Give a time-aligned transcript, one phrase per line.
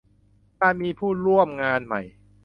[0.61, 2.01] การมีผู้ร่วมงานใหม่